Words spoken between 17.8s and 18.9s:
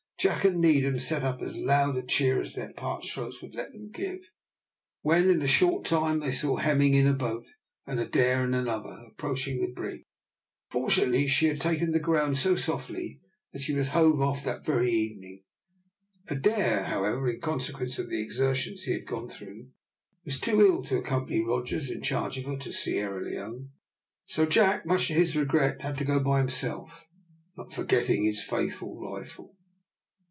of the exertions